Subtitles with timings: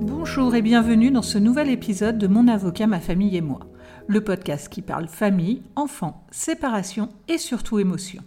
[0.00, 3.60] Bonjour et bienvenue dans ce nouvel épisode de Mon avocat, ma famille et moi,
[4.06, 8.22] le podcast qui parle famille, enfants, séparation et surtout émotion.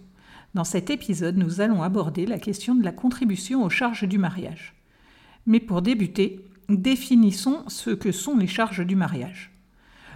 [0.54, 4.74] Dans cet épisode, nous allons aborder la question de la contribution aux charges du mariage.
[5.46, 9.52] Mais pour débuter, définissons ce que sont les charges du mariage.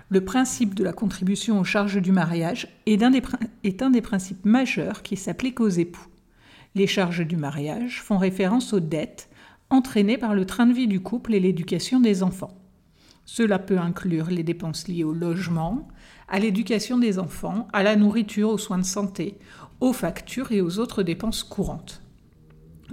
[0.09, 3.23] Le principe de la contribution aux charges du mariage est un des,
[3.63, 6.09] est un des principes majeurs qui s'applique aux époux.
[6.77, 9.31] Les charges du mariage font référence aux dettes
[9.71, 12.59] entraînées par le train de vie du couple et l'éducation des enfants.
[13.25, 15.87] Cela peut inclure les dépenses liées au logement,
[16.29, 19.39] à l'éducation des enfants, à la nourriture, aux soins de santé,
[19.81, 22.03] aux factures et aux autres dépenses courantes.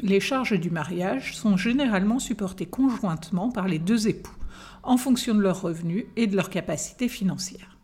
[0.02, 4.38] Les charges du mariage sont généralement supportées conjointement par les deux époux,
[4.84, 7.77] en fonction de leurs revenus et de leurs capacités financières.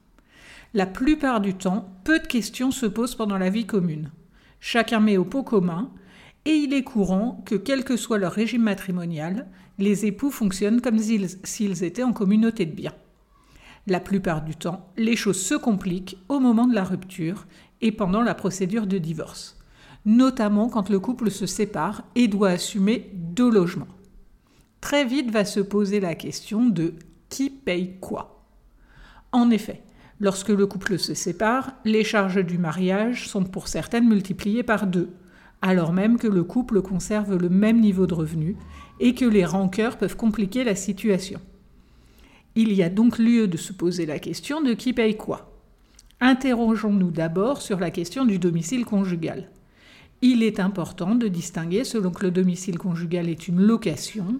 [0.73, 4.11] La plupart du temps, peu de questions se posent pendant la vie commune.
[4.59, 5.91] Chacun met au pot commun
[6.45, 10.97] et il est courant que, quel que soit leur régime matrimonial, les époux fonctionnent comme
[10.99, 12.95] s'ils étaient en communauté de biens.
[13.85, 17.47] La plupart du temps, les choses se compliquent au moment de la rupture
[17.81, 19.57] et pendant la procédure de divorce,
[20.05, 23.87] notamment quand le couple se sépare et doit assumer deux logements.
[24.81, 26.95] Très vite va se poser la question de
[27.29, 28.45] qui paye quoi.
[29.31, 29.83] En effet,
[30.19, 35.09] lorsque le couple se sépare, les charges du mariage sont pour certaines multipliées par deux
[35.61, 38.55] alors même que le couple conserve le même niveau de revenus
[38.99, 41.39] et que les rancœurs peuvent compliquer la situation.
[42.55, 45.51] Il y a donc lieu de se poser la question de qui paye quoi.
[46.19, 49.51] Interrogeons-nous d'abord sur la question du domicile conjugal.
[50.23, 54.39] Il est important de distinguer selon que le domicile conjugal est une location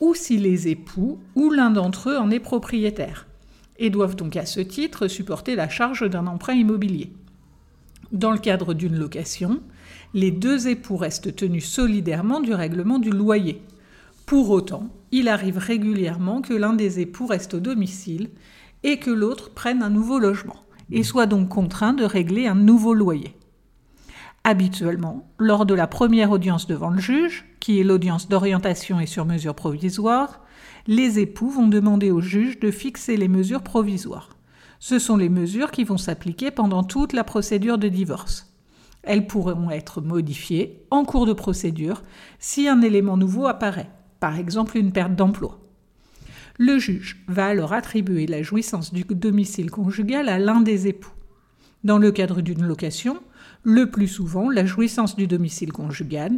[0.00, 3.28] ou si les époux ou l'un d'entre eux en est propriétaire
[3.78, 7.12] et doivent donc à ce titre supporter la charge d'un emprunt immobilier.
[8.12, 9.60] Dans le cadre d'une location,
[10.12, 13.60] les deux époux restent tenus solidairement du règlement du loyer.
[14.26, 18.30] Pour autant, il arrive régulièrement que l'un des époux reste au domicile
[18.82, 20.56] et que l'autre prenne un nouveau logement,
[20.92, 23.34] et soit donc contraint de régler un nouveau loyer.
[24.46, 29.24] Habituellement, lors de la première audience devant le juge, qui est l'audience d'orientation et sur
[29.24, 30.42] mesure provisoire,
[30.86, 34.36] les époux vont demander au juge de fixer les mesures provisoires.
[34.80, 38.54] Ce sont les mesures qui vont s'appliquer pendant toute la procédure de divorce.
[39.02, 42.02] Elles pourront être modifiées en cours de procédure
[42.38, 43.90] si un élément nouveau apparaît,
[44.20, 45.58] par exemple une perte d'emploi.
[46.58, 51.14] Le juge va alors attribuer la jouissance du domicile conjugal à l'un des époux.
[51.82, 53.18] Dans le cadre d'une location,
[53.62, 56.32] le plus souvent, la jouissance du domicile conjugal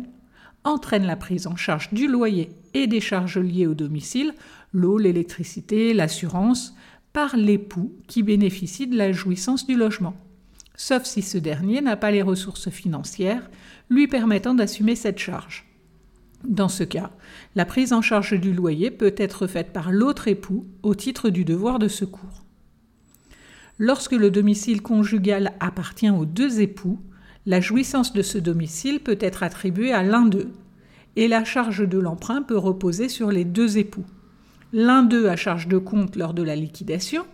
[0.65, 4.34] entraîne la prise en charge du loyer et des charges liées au domicile,
[4.72, 6.75] l'eau, l'électricité, l'assurance,
[7.12, 10.17] par l'époux qui bénéficie de la jouissance du logement
[10.77, 13.50] sauf si ce dernier n'a pas les ressources financières
[13.88, 15.65] lui permettant d'assumer cette charge.
[16.44, 17.11] Dans ce cas,
[17.55, 21.44] la prise en charge du loyer peut être faite par l'autre époux au titre du
[21.44, 22.46] devoir de secours.
[23.78, 26.98] Lorsque le domicile conjugal appartient aux deux époux,
[27.44, 30.50] la jouissance de ce domicile peut être attribuée à l'un d'eux,
[31.16, 34.06] et la charge de l'emprunt peut reposer sur les deux époux.
[34.72, 37.25] L'un d'eux a charge de compte lors de la liquidation,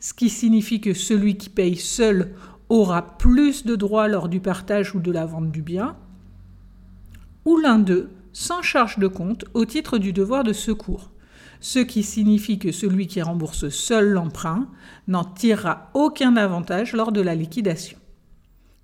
[0.00, 2.32] ce qui signifie que celui qui paye seul
[2.70, 5.96] aura plus de droits lors du partage ou de la vente du bien,
[7.44, 11.09] ou l'un d'eux sans charge de compte au titre du devoir de secours,
[11.60, 14.68] ce qui signifie que celui qui rembourse seul l'emprunt
[15.08, 17.98] n'en tirera aucun avantage lors de la liquidation.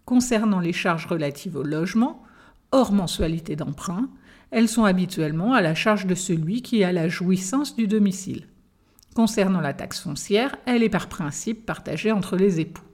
[0.05, 2.23] Concernant les charges relatives au logement,
[2.73, 4.09] hors mensualité d'emprunt,
[4.51, 8.47] elles sont habituellement à la charge de celui qui a la jouissance du domicile.
[9.15, 12.85] Concernant la taxe foncière, elle est par principe partagée entre les époux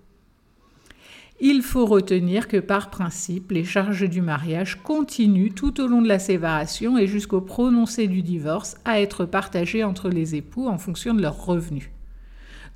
[1.44, 6.06] il faut retenir que par principe, les charges du mariage continuent tout au long de
[6.06, 11.14] la séparation et jusqu'au prononcé du divorce à être partagées entre les époux en fonction
[11.14, 11.90] de leurs revenus.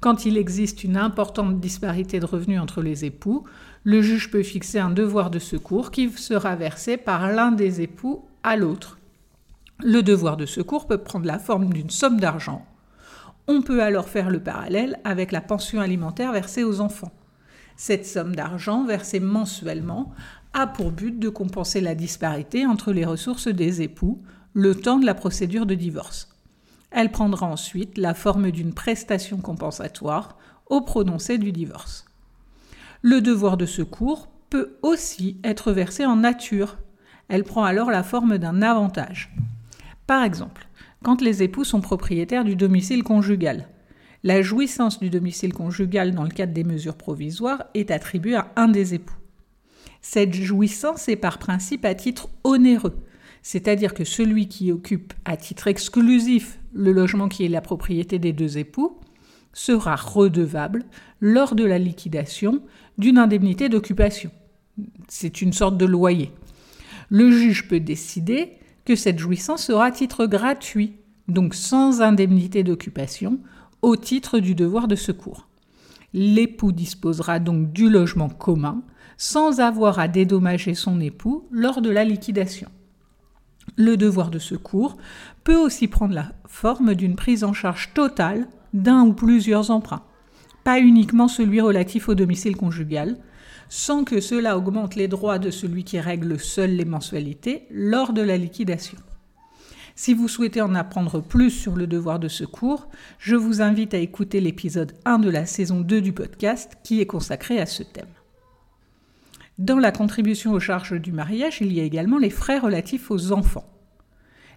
[0.00, 3.44] Quand il existe une importante disparité de revenus entre les époux,
[3.84, 8.24] le juge peut fixer un devoir de secours qui sera versé par l'un des époux
[8.42, 8.98] à l'autre.
[9.78, 12.66] Le devoir de secours peut prendre la forme d'une somme d'argent.
[13.46, 17.12] On peut alors faire le parallèle avec la pension alimentaire versée aux enfants.
[17.76, 20.12] Cette somme d'argent versée mensuellement
[20.54, 24.22] a pour but de compenser la disparité entre les ressources des époux
[24.54, 26.30] le temps de la procédure de divorce.
[26.90, 30.38] Elle prendra ensuite la forme d'une prestation compensatoire
[30.68, 32.06] au prononcé du divorce.
[33.02, 36.78] Le devoir de secours peut aussi être versé en nature.
[37.28, 39.34] Elle prend alors la forme d'un avantage.
[40.06, 40.66] Par exemple,
[41.02, 43.68] quand les époux sont propriétaires du domicile conjugal,
[44.22, 48.68] la jouissance du domicile conjugal dans le cadre des mesures provisoires est attribuée à un
[48.68, 49.16] des époux.
[50.00, 52.96] Cette jouissance est par principe à titre onéreux,
[53.42, 58.32] c'est-à-dire que celui qui occupe à titre exclusif le logement qui est la propriété des
[58.32, 58.98] deux époux
[59.52, 60.84] sera redevable
[61.20, 62.62] lors de la liquidation
[62.98, 64.30] d'une indemnité d'occupation.
[65.08, 66.32] C'est une sorte de loyer.
[67.08, 68.52] Le juge peut décider
[68.84, 70.96] que cette jouissance sera à titre gratuit,
[71.28, 73.40] donc sans indemnité d'occupation,
[73.86, 75.46] au titre du devoir de secours.
[76.12, 78.82] L'époux disposera donc du logement commun
[79.16, 82.68] sans avoir à dédommager son époux lors de la liquidation.
[83.76, 84.96] Le devoir de secours
[85.44, 90.02] peut aussi prendre la forme d'une prise en charge totale d'un ou plusieurs emprunts,
[90.64, 93.16] pas uniquement celui relatif au domicile conjugal,
[93.68, 98.22] sans que cela augmente les droits de celui qui règle seul les mensualités lors de
[98.22, 98.98] la liquidation.
[99.98, 102.86] Si vous souhaitez en apprendre plus sur le devoir de secours,
[103.18, 107.06] je vous invite à écouter l'épisode 1 de la saison 2 du podcast qui est
[107.06, 108.04] consacré à ce thème.
[109.56, 113.32] Dans la contribution aux charges du mariage, il y a également les frais relatifs aux
[113.32, 113.72] enfants.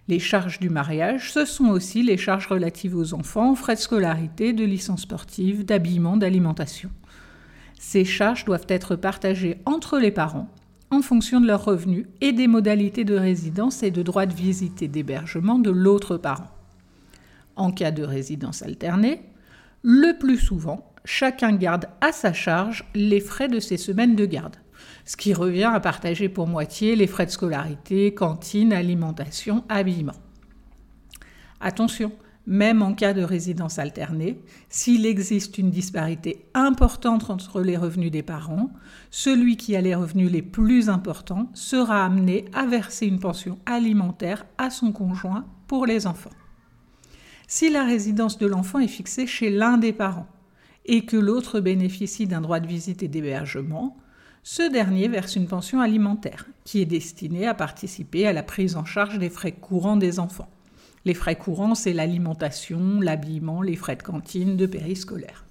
[0.08, 4.52] Les charges du mariage, ce sont aussi les charges relatives aux enfants, frais de scolarité,
[4.52, 6.90] de licence sportive, d'habillement, d'alimentation.
[7.78, 10.50] Ces charges doivent être partagées entre les parents
[10.90, 14.82] en fonction de leurs revenus et des modalités de résidence et de droit de visite
[14.82, 16.50] et d'hébergement de l'autre parent.
[17.56, 19.22] En cas de résidence alternée,
[19.82, 24.56] le plus souvent, chacun garde à sa charge les frais de ses semaines de garde
[25.10, 30.14] ce qui revient à partager pour moitié les frais de scolarité, cantine, alimentation, habillement.
[31.60, 32.12] Attention,
[32.46, 38.22] même en cas de résidence alternée, s'il existe une disparité importante entre les revenus des
[38.22, 38.70] parents,
[39.10, 44.46] celui qui a les revenus les plus importants sera amené à verser une pension alimentaire
[44.58, 46.30] à son conjoint pour les enfants.
[47.46, 50.28] Si la résidence de l'enfant est fixée chez l'un des parents
[50.86, 53.96] et que l'autre bénéficie d'un droit de visite et d'hébergement,
[54.42, 58.84] ce dernier verse une pension alimentaire qui est destinée à participer à la prise en
[58.84, 60.48] charge des frais courants des enfants.
[61.04, 65.44] Les frais courants, c'est l'alimentation, l'habillement, les frais de cantine, de périscolaire.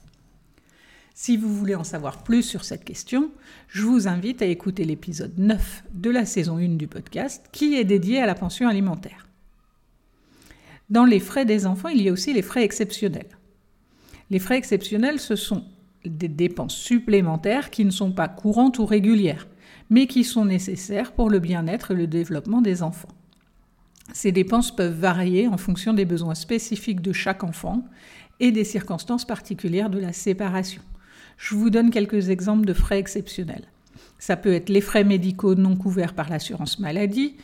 [1.16, 3.32] Si vous voulez en savoir plus sur cette question,
[3.68, 7.84] je vous invite à écouter l'épisode 9 de la saison 1 du podcast qui est
[7.84, 9.28] dédié à la pension alimentaire.
[10.90, 13.38] Dans les frais des enfants, il y a aussi les frais exceptionnels.
[14.30, 15.66] Les frais exceptionnels, ce sont
[16.06, 19.48] des dépenses supplémentaires qui ne sont pas courantes ou régulières,
[19.90, 23.19] mais qui sont nécessaires pour le bien-être et le développement des enfants.
[24.14, 27.86] Ces dépenses peuvent varier en fonction des besoins spécifiques de chaque enfant
[28.40, 30.82] et des circonstances particulières de la séparation.
[31.38, 33.66] Je vous donne quelques exemples de frais exceptionnels.
[34.18, 37.36] Ça peut être les frais médicaux non couverts par l'assurance maladie,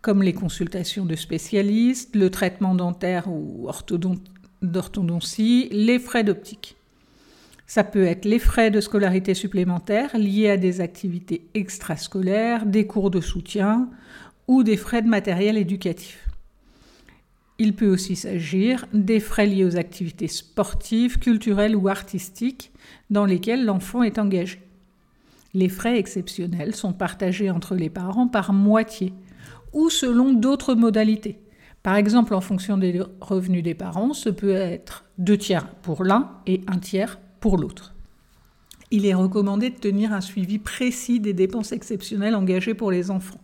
[0.00, 3.68] comme les consultations de spécialistes, le traitement dentaire ou
[4.62, 6.76] d'orthodontie, les frais d'optique.
[7.66, 13.10] Ça peut être les frais de scolarité supplémentaires liés à des activités extrascolaires, des cours
[13.10, 13.88] de soutien
[14.46, 16.28] ou des frais de matériel éducatif.
[17.58, 22.72] Il peut aussi s'agir des frais liés aux activités sportives, culturelles ou artistiques
[23.10, 24.60] dans lesquelles l'enfant est engagé.
[25.54, 29.12] Les frais exceptionnels sont partagés entre les parents par moitié
[29.72, 31.38] ou selon d'autres modalités.
[31.84, 36.30] Par exemple, en fonction des revenus des parents, ce peut être deux tiers pour l'un
[36.46, 37.94] et un tiers pour l'autre.
[38.90, 43.40] Il est recommandé de tenir un suivi précis des dépenses exceptionnelles engagées pour les enfants,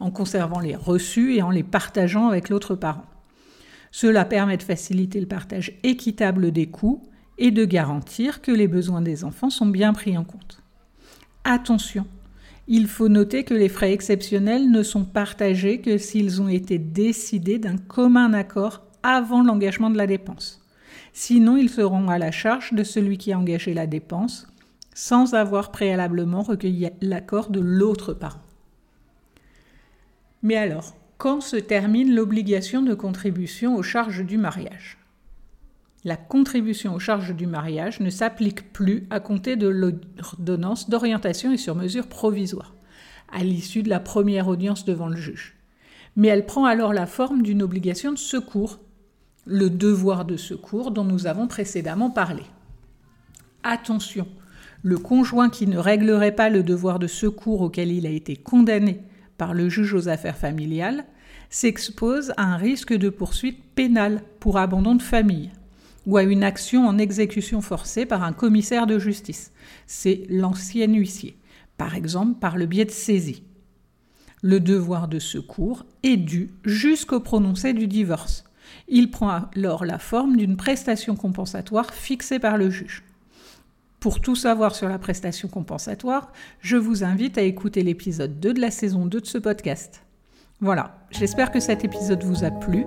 [0.00, 3.04] en conservant les reçus et en les partageant avec l'autre parent.
[3.90, 7.02] Cela permet de faciliter le partage équitable des coûts
[7.38, 10.62] et de garantir que les besoins des enfants sont bien pris en compte.
[11.44, 12.06] Attention,
[12.66, 17.58] il faut noter que les frais exceptionnels ne sont partagés que s'ils ont été décidés
[17.58, 20.64] d'un commun accord avant l'engagement de la dépense.
[21.12, 24.48] Sinon, ils seront à la charge de celui qui a engagé la dépense
[24.94, 28.40] sans avoir préalablement recueilli l'accord de l'autre parent.
[30.44, 34.98] Mais alors, quand se termine l'obligation de contribution aux charges du mariage?
[36.04, 41.56] La contribution aux charges du mariage ne s'applique plus à compter de l'ordonnance d'orientation et
[41.56, 42.74] sur mesure provisoire,
[43.32, 45.56] à l'issue de la première audience devant le juge.
[46.14, 48.80] Mais elle prend alors la forme d'une obligation de secours
[49.46, 52.42] le devoir de secours dont nous avons précédemment parlé.
[53.62, 54.26] Attention,
[54.82, 59.00] le conjoint qui ne réglerait pas le devoir de secours auquel il a été condamné
[59.36, 61.04] par le juge aux affaires familiales
[61.50, 65.50] s'expose à un risque de poursuite pénale pour abandon de famille
[66.06, 69.52] ou à une action en exécution forcée par un commissaire de justice.
[69.86, 71.36] C'est l'ancien huissier,
[71.78, 73.42] par exemple par le biais de saisie.
[74.42, 78.44] Le devoir de secours est dû jusqu'au prononcé du divorce
[78.88, 83.02] il prend alors la forme d'une prestation compensatoire fixée par le juge.
[84.04, 86.30] Pour tout savoir sur la prestation compensatoire,
[86.60, 90.02] je vous invite à écouter l'épisode 2 de la saison 2 de ce podcast.
[90.60, 92.84] Voilà, j'espère que cet épisode vous a plu.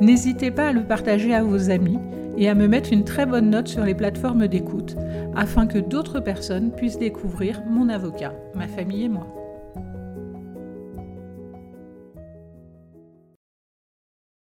[0.00, 1.98] N'hésitez pas à le partager à vos amis
[2.38, 4.96] et à me mettre une très bonne note sur les plateformes d'écoute
[5.36, 9.43] afin que d'autres personnes puissent découvrir mon avocat, ma famille et moi.